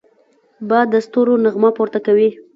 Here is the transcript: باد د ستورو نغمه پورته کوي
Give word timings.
باد 0.69 0.87
د 0.93 0.95
ستورو 1.05 1.33
نغمه 1.45 1.69
پورته 1.77 1.99
کوي 2.05 2.29